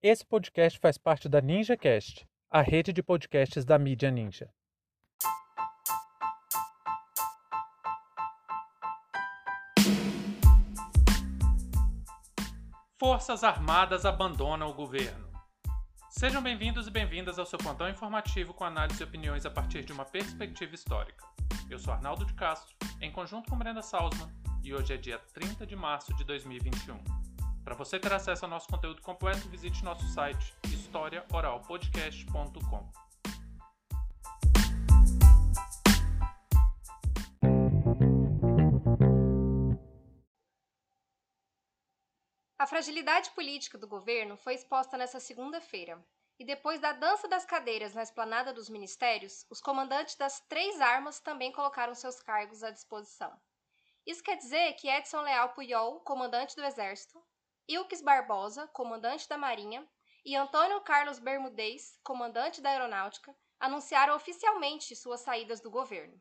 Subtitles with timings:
[0.00, 4.48] Esse podcast faz parte da NinjaCast, a rede de podcasts da mídia Ninja.
[12.96, 15.28] Forças Armadas abandonam o governo.
[16.10, 19.92] Sejam bem-vindos e bem-vindas ao seu plantão informativo com análise e opiniões a partir de
[19.92, 21.26] uma perspectiva histórica.
[21.68, 24.30] Eu sou Arnaldo de Castro, em conjunto com Brenda Salzman,
[24.62, 27.27] e hoje é dia 30 de março de 2021.
[27.68, 32.90] Para você ter acesso ao nosso conteúdo completo, visite nosso site historiaoralpodcast.com.
[42.58, 46.02] A fragilidade política do governo foi exposta nesta segunda-feira.
[46.38, 51.20] E depois da dança das cadeiras na esplanada dos ministérios, os comandantes das três armas
[51.20, 53.38] também colocaram seus cargos à disposição.
[54.06, 57.22] Isso quer dizer que Edson Leal Puyol, comandante do Exército,
[57.68, 59.86] Ilques Barbosa, comandante da Marinha,
[60.24, 66.18] e Antônio Carlos Bermudez, comandante da Aeronáutica, anunciaram oficialmente suas saídas do governo.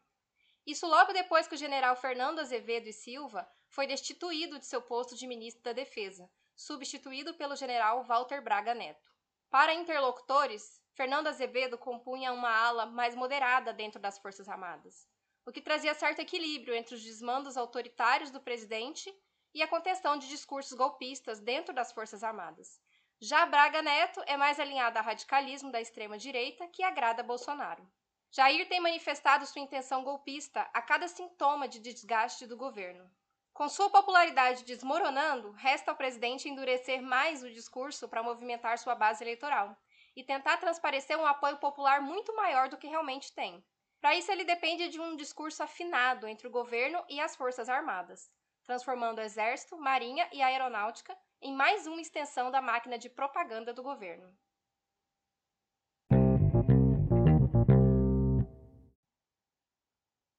[0.66, 5.16] Isso logo depois que o general Fernando Azevedo e Silva foi destituído de seu posto
[5.16, 9.10] de ministro da Defesa, substituído pelo general Walter Braga Neto.
[9.50, 15.08] Para interlocutores, Fernando Azevedo compunha uma ala mais moderada dentro das Forças Armadas,
[15.46, 19.10] o que trazia certo equilíbrio entre os desmandos autoritários do presidente
[19.58, 22.80] e a contestação de discursos golpistas dentro das Forças Armadas.
[23.20, 27.84] Já Braga Neto é mais alinhado ao radicalismo da extrema-direita que agrada Bolsonaro.
[28.30, 33.10] Jair tem manifestado sua intenção golpista a cada sintoma de desgaste do governo.
[33.52, 39.24] Com sua popularidade desmoronando, resta ao presidente endurecer mais o discurso para movimentar sua base
[39.24, 39.76] eleitoral
[40.16, 43.66] e tentar transparecer um apoio popular muito maior do que realmente tem.
[44.00, 48.30] Para isso, ele depende de um discurso afinado entre o governo e as Forças Armadas
[48.68, 53.82] transformando o Exército, Marinha e Aeronáutica em mais uma extensão da máquina de propaganda do
[53.82, 54.38] governo.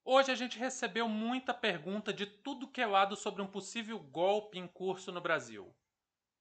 [0.04, 4.58] Hoje a gente recebeu muita pergunta de tudo que é lado sobre um possível golpe
[4.58, 5.74] em curso no Brasil.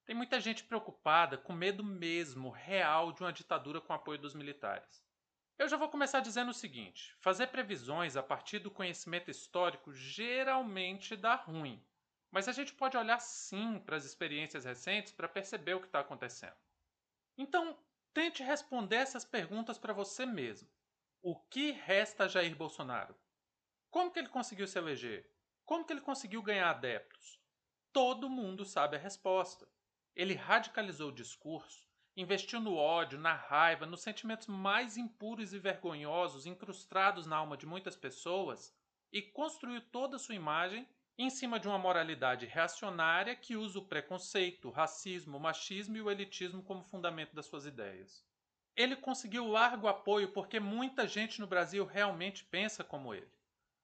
[0.06, 5.07] Tem muita gente preocupada, com medo mesmo, real, de uma ditadura com apoio dos militares.
[5.58, 11.16] Eu já vou começar dizendo o seguinte: fazer previsões a partir do conhecimento histórico geralmente
[11.16, 11.84] dá ruim.
[12.30, 16.00] Mas a gente pode olhar sim para as experiências recentes para perceber o que está
[16.00, 16.56] acontecendo.
[17.36, 17.78] Então,
[18.14, 20.70] tente responder essas perguntas para você mesmo.
[21.22, 23.16] O que resta a Jair Bolsonaro?
[23.90, 25.28] Como que ele conseguiu se eleger?
[25.66, 27.42] Como que ele conseguiu ganhar adeptos?
[27.92, 29.68] Todo mundo sabe a resposta.
[30.16, 31.87] Ele radicalizou o discurso,
[32.18, 37.68] investiu no ódio, na raiva, nos sentimentos mais impuros e vergonhosos incrustados na alma de
[37.68, 38.76] muitas pessoas
[39.14, 43.86] e construiu toda a sua imagem em cima de uma moralidade reacionária que usa o
[43.86, 48.26] preconceito, o racismo, o machismo e o elitismo como fundamento das suas ideias.
[48.76, 53.32] Ele conseguiu largo apoio porque muita gente no Brasil realmente pensa como ele.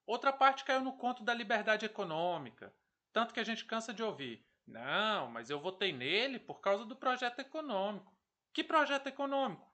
[0.06, 2.74] Outra parte caiu no conto da liberdade econômica,
[3.12, 6.96] tanto que a gente cansa de ouvir: não, mas eu votei nele por causa do
[6.96, 8.13] projeto econômico.
[8.54, 9.68] Que projeto econômico?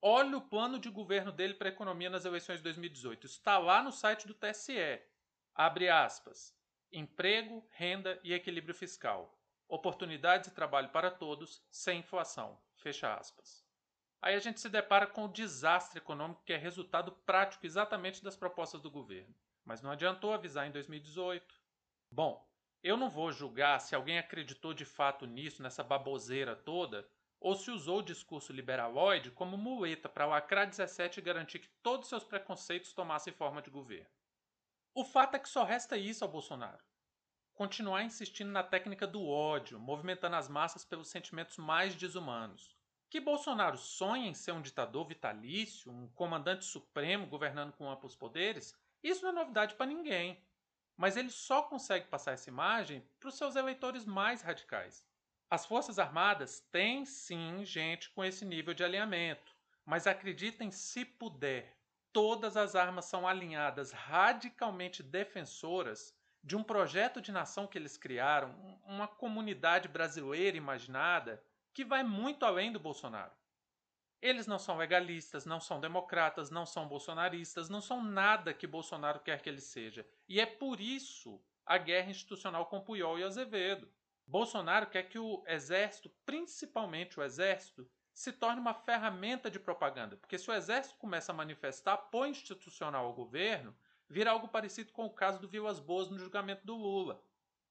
[0.00, 3.26] Olha o plano de governo dele para a economia nas eleições de 2018.
[3.26, 5.02] Está lá no site do TSE.
[5.52, 6.56] Abre aspas.
[6.92, 9.36] Emprego, renda e equilíbrio fiscal.
[9.66, 12.62] Oportunidades de trabalho para todos, sem inflação.
[12.76, 13.66] Fecha aspas.
[14.20, 18.36] Aí a gente se depara com o desastre econômico que é resultado prático exatamente das
[18.36, 19.34] propostas do governo.
[19.64, 21.60] Mas não adiantou avisar em 2018.
[22.08, 22.48] Bom,
[22.84, 27.08] eu não vou julgar se alguém acreditou de fato nisso, nessa baboseira toda,
[27.42, 32.08] ou se usou o discurso liberaloide como muleta para lacrar 17 e garantir que todos
[32.08, 34.08] seus preconceitos tomassem forma de governo.
[34.94, 36.82] O fato é que só resta isso ao Bolsonaro.
[37.52, 42.76] Continuar insistindo na técnica do ódio, movimentando as massas pelos sentimentos mais desumanos.
[43.10, 48.72] Que Bolsonaro sonha em ser um ditador vitalício, um comandante supremo governando com amplos poderes,
[49.02, 50.40] isso não é novidade para ninguém.
[50.96, 55.04] Mas ele só consegue passar essa imagem para os seus eleitores mais radicais.
[55.52, 59.54] As Forças Armadas têm sim gente com esse nível de alinhamento,
[59.84, 61.76] mas acreditem se puder,
[62.10, 68.80] todas as armas são alinhadas radicalmente defensoras de um projeto de nação que eles criaram,
[68.86, 71.44] uma comunidade brasileira imaginada
[71.74, 73.32] que vai muito além do Bolsonaro.
[74.22, 79.20] Eles não são legalistas, não são democratas, não são bolsonaristas, não são nada que Bolsonaro
[79.20, 80.06] quer que ele seja.
[80.26, 83.86] E é por isso a guerra institucional com Puyol e Azevedo.
[84.26, 90.38] Bolsonaro quer que o exército, principalmente o exército, se torne uma ferramenta de propaganda, porque
[90.38, 93.74] se o exército começa a manifestar apoio institucional ao governo,
[94.08, 97.22] vira algo parecido com o caso do Vilas Boas no julgamento do Lula.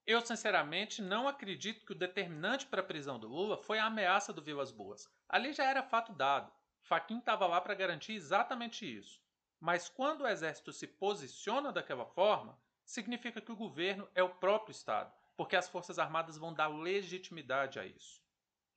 [0.06, 4.33] Eu, sinceramente, não acredito que o determinante para a prisão do Lula foi a ameaça
[4.33, 5.07] do Vilas Boas.
[5.30, 6.51] Ali já era fato dado.
[6.81, 9.21] Faquin estava lá para garantir exatamente isso.
[9.59, 14.31] Mas quando o exército se posiciona daquela forma, significa que o governo é o
[14.72, 18.22] próprio Estado, porque as Forças Armadas vão dar legitimidade a isso.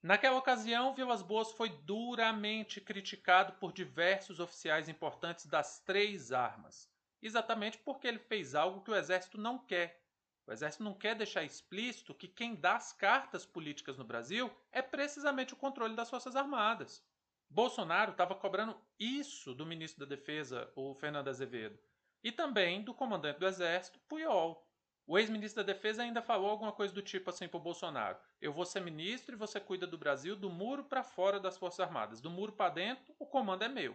[0.02, 6.90] Naquela ocasião, Vilas Boas foi duramente criticado por diversos oficiais importantes das três armas,
[7.22, 10.02] exatamente porque ele fez algo que o exército não quer.
[10.46, 14.82] O exército não quer deixar explícito que quem dá as cartas políticas no Brasil é
[14.82, 17.02] precisamente o controle das Forças Armadas.
[17.48, 21.78] Bolsonaro estava cobrando isso do ministro da Defesa, o Fernando Azevedo,
[22.22, 24.62] e também do comandante do Exército, Puyol.
[25.06, 28.52] O ex-ministro da Defesa ainda falou alguma coisa do tipo assim para o Bolsonaro: eu
[28.52, 32.20] vou ser ministro e você cuida do Brasil do muro para fora das Forças Armadas,
[32.20, 33.94] do muro para dentro, o comando é meu.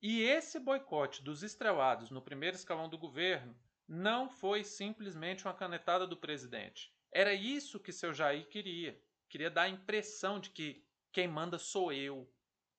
[0.00, 3.54] E esse boicote dos estrelados no primeiro escalão do governo
[3.86, 6.94] não foi simplesmente uma canetada do presidente.
[7.10, 9.02] Era isso que seu Jair queria.
[9.28, 12.30] Queria dar a impressão de que quem manda sou eu,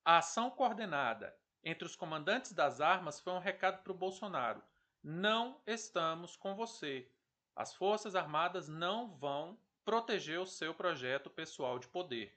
[0.04, 4.63] a ação coordenada entre os comandantes das armas foi um recado para o Bolsonaro:
[5.04, 7.12] não estamos com você.
[7.60, 12.34] As Forças Armadas não vão proteger o seu projeto pessoal de poder.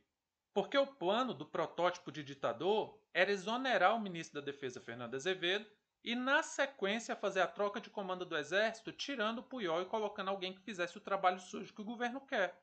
[0.52, 5.64] Porque o plano do protótipo de ditador era exonerar o ministro da Defesa Fernando Azevedo
[6.02, 10.30] e, na sequência, fazer a troca de comando do Exército, tirando o Puyol e colocando
[10.30, 12.60] alguém que fizesse o trabalho sujo que o governo quer.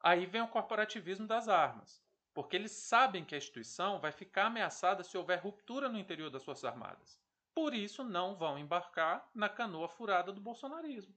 [0.00, 2.00] Aí vem o corporativismo das armas
[2.38, 6.44] porque eles sabem que a instituição vai ficar ameaçada se houver ruptura no interior das
[6.44, 7.20] Forças Armadas.
[7.52, 11.12] Por isso, não vão embarcar na canoa furada do bolsonarismo.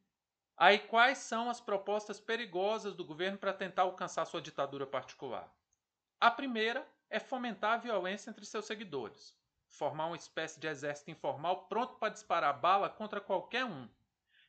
[0.64, 5.52] Aí, quais são as propostas perigosas do governo para tentar alcançar sua ditadura particular?
[6.20, 9.36] A primeira é fomentar a violência entre seus seguidores,
[9.68, 13.90] formar uma espécie de exército informal pronto para disparar bala contra qualquer um.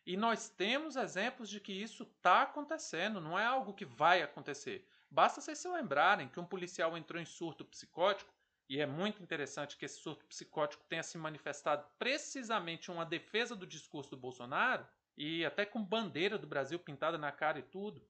[0.05, 4.87] E nós temos exemplos de que isso está acontecendo, não é algo que vai acontecer.
[5.11, 8.35] Basta vocês se lembrarem que um policial entrou em surto psicótico,
[8.69, 13.57] e é muito interessante que esse surto psicótico tenha se manifestado precisamente em uma defesa
[13.57, 14.87] do discurso do Bolsonaro,
[15.17, 18.07] e até com bandeira do Brasil pintada na cara e tudo.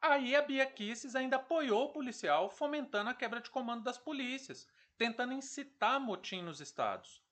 [0.00, 4.68] Aí a Bia Kisses ainda apoiou o policial, fomentando a quebra de comando das polícias,
[4.96, 7.22] tentando incitar motim nos estados.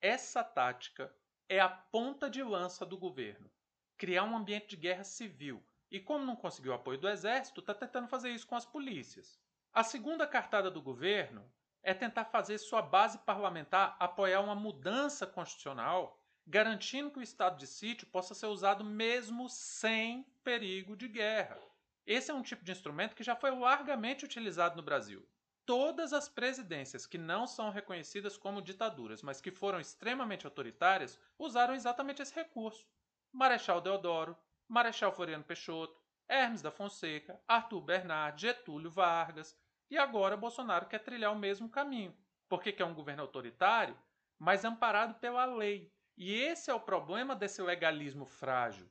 [0.00, 1.14] Essa tática
[1.48, 3.50] é a ponta de lança do governo.
[3.96, 8.08] Criar um ambiente de guerra civil, e como não conseguiu apoio do exército, está tentando
[8.08, 9.40] fazer isso com as polícias.
[9.72, 11.50] A segunda cartada do governo
[11.82, 16.19] é tentar fazer sua base parlamentar apoiar uma mudança constitucional,
[16.50, 21.56] garantindo que o estado de sítio possa ser usado mesmo sem perigo de guerra.
[22.04, 25.24] Esse é um tipo de instrumento que já foi largamente utilizado no Brasil.
[25.64, 31.72] Todas as presidências que não são reconhecidas como ditaduras, mas que foram extremamente autoritárias, usaram
[31.72, 32.84] exatamente esse recurso.
[33.32, 34.36] Marechal Deodoro,
[34.66, 39.56] Marechal Floriano Peixoto, Hermes da Fonseca, Arthur Bernard, Getúlio Vargas,
[39.88, 42.16] e agora Bolsonaro quer trilhar o mesmo caminho,
[42.48, 43.96] porque quer um governo autoritário,
[44.36, 45.92] mas amparado pela lei.
[46.22, 48.86] E esse é o problema desse legalismo frágil,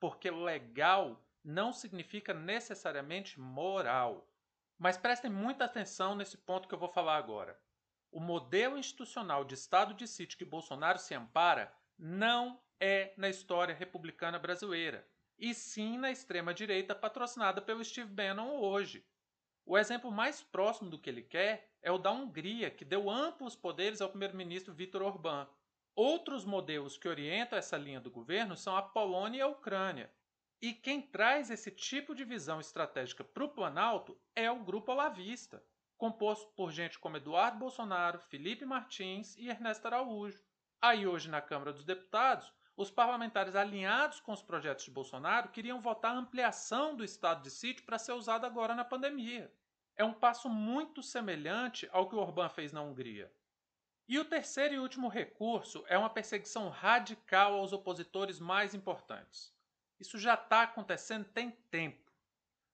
[0.00, 4.28] porque legal não significa necessariamente moral.
[4.76, 7.56] Mas prestem muita atenção nesse ponto que eu vou falar agora.
[8.10, 13.72] O modelo institucional de Estado de sítio que Bolsonaro se ampara não é na história
[13.72, 15.08] republicana brasileira
[15.38, 19.06] e sim na extrema-direita patrocinada pelo Steve Bannon hoje.
[19.64, 23.54] O exemplo mais próximo do que ele quer é o da Hungria, que deu amplos
[23.54, 25.46] poderes ao primeiro-ministro Viktor Orbán.
[25.94, 30.10] Outros modelos que orientam essa linha do governo são a Polônia e a Ucrânia.
[30.60, 35.62] E quem traz esse tipo de visão estratégica para o Planalto é o Grupo Olavista,
[35.98, 40.42] composto por gente como Eduardo Bolsonaro, Felipe Martins e Ernesto Araújo.
[40.80, 45.80] Aí hoje na Câmara dos Deputados, os parlamentares alinhados com os projetos de Bolsonaro queriam
[45.80, 49.52] votar a ampliação do estado de sítio para ser usado agora na pandemia.
[49.94, 53.30] É um passo muito semelhante ao que o Orbán fez na Hungria.
[54.08, 59.54] E o terceiro e último recurso é uma perseguição radical aos opositores mais importantes.
[59.98, 62.10] Isso já está acontecendo tem tempo.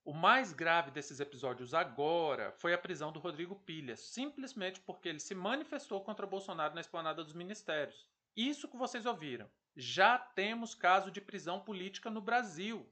[0.04, 5.20] O mais grave desses episódios agora foi a prisão do Rodrigo Pilha, simplesmente porque ele
[5.20, 8.08] se manifestou contra Bolsonaro na esplanada dos ministérios.
[8.35, 12.90] Isso que vocês ouviram já temos caso de prisão política no Brasil.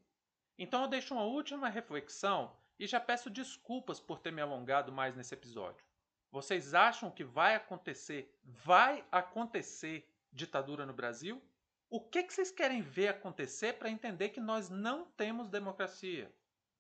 [0.59, 5.17] Então eu deixo uma última reflexão e já peço desculpas por ter me alongado mais
[5.17, 5.85] nesse episódio.
[6.31, 11.43] Vocês acham que vai acontecer, vai acontecer ditadura no Brasil?
[11.89, 16.35] O que, que vocês querem ver acontecer para entender que nós não temos democracia?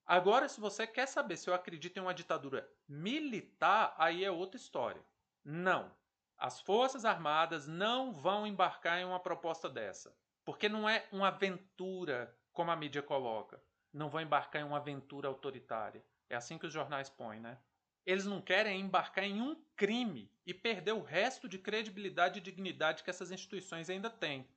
[0.05, 4.57] Agora, se você quer saber se eu acredito em uma ditadura militar, aí é outra
[4.57, 5.03] história.
[5.45, 5.91] Não.
[6.37, 12.37] As Forças Armadas não vão embarcar em uma proposta dessa, porque não é uma aventura
[12.53, 13.62] como a mídia coloca.
[13.93, 16.05] não vão embarcar em uma aventura autoritária.
[16.29, 17.59] É assim que os jornais põem, né?
[18.07, 23.03] Eles não querem embarcar em um crime e perder o resto de credibilidade e dignidade
[23.03, 24.49] que essas instituições ainda têm.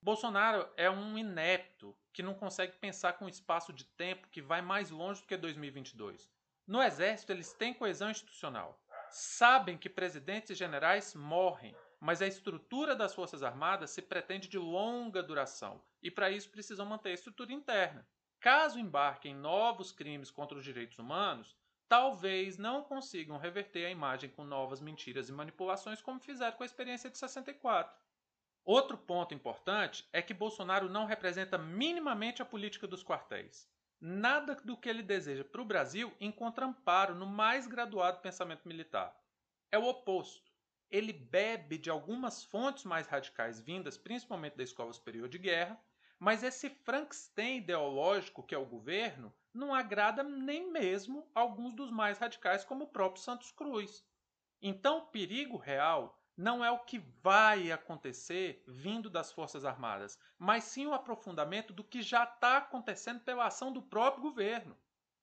[0.00, 4.62] Bolsonaro é um inepto que não consegue pensar com um espaço de tempo que vai
[4.62, 6.30] mais longe do que 2022.
[6.66, 8.82] No Exército, eles têm coesão institucional.
[9.10, 14.58] Sabem que presidentes e generais morrem, mas a estrutura das Forças Armadas se pretende de
[14.58, 18.06] longa duração e, para isso, precisam manter a estrutura interna.
[18.40, 21.54] Caso embarquem em novos crimes contra os direitos humanos,
[21.94, 26.66] talvez não consigam reverter a imagem com novas mentiras e manipulações, como fizeram com a
[26.66, 27.96] experiência de 64.
[28.64, 33.70] Outro ponto importante é que Bolsonaro não representa minimamente a política dos quartéis.
[34.00, 39.16] Nada do que ele deseja para o Brasil encontra amparo no mais graduado pensamento militar.
[39.70, 40.50] É o oposto.
[40.90, 45.80] Ele bebe de algumas fontes mais radicais vindas principalmente da Escola Superior de Guerra,
[46.18, 52.18] mas esse Frankenstein ideológico que é o governo não agrada nem mesmo alguns dos mais
[52.18, 54.04] radicais, como o próprio Santos Cruz.
[54.60, 60.64] Então, o perigo real não é o que vai acontecer vindo das Forças Armadas, mas
[60.64, 64.76] sim o aprofundamento do que já está acontecendo pela ação do próprio governo.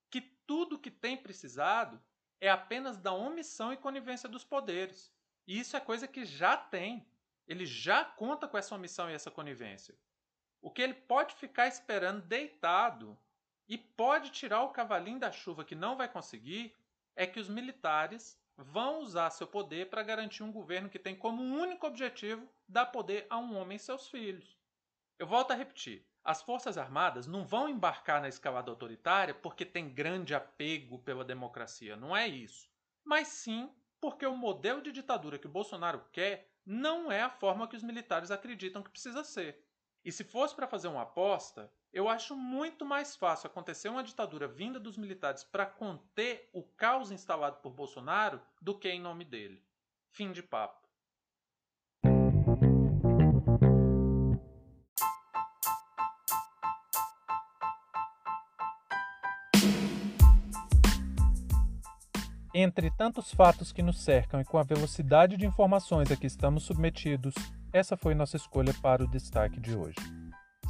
[0.09, 2.01] Que tudo que tem precisado
[2.39, 5.13] é apenas da omissão e conivência dos poderes.
[5.45, 7.05] E isso é coisa que já tem.
[7.47, 9.97] Ele já conta com essa omissão e essa conivência.
[10.61, 13.17] O que ele pode ficar esperando deitado
[13.71, 16.75] e pode tirar o cavalinho da chuva que não vai conseguir
[17.15, 21.41] é que os militares vão usar seu poder para garantir um governo que tem como
[21.41, 24.59] único objetivo dar poder a um homem e seus filhos.
[25.17, 29.89] Eu volto a repetir: as Forças Armadas não vão embarcar na escalada autoritária porque tem
[29.89, 32.69] grande apego pela democracia, não é isso.
[33.05, 37.69] Mas sim porque o modelo de ditadura que o Bolsonaro quer não é a forma
[37.69, 39.63] que os militares acreditam que precisa ser.
[40.03, 44.47] E se fosse para fazer uma aposta, eu acho muito mais fácil acontecer uma ditadura
[44.47, 49.63] vinda dos militares para conter o caos instalado por Bolsonaro do que em nome dele.
[50.09, 50.81] Fim de papo.
[62.53, 66.63] Entre tantos fatos que nos cercam e com a velocidade de informações a que estamos
[66.63, 67.33] submetidos,
[67.73, 69.95] essa foi nossa escolha para o destaque de hoje.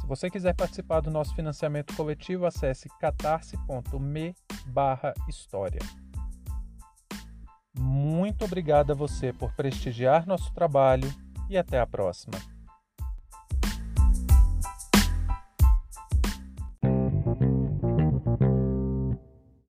[0.00, 4.34] Se você quiser participar do nosso financiamento coletivo, acesse catarse.me
[5.28, 5.80] história.
[7.78, 11.08] Muito obrigado a você por prestigiar nosso trabalho
[11.48, 12.51] e até a próxima.